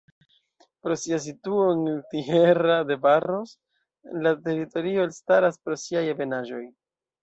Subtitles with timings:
[0.87, 1.83] Pro sia situo en
[2.15, 3.55] Tierra de Barros
[4.27, 6.69] la teritorio elstaras pro siaj ebenaĵoj.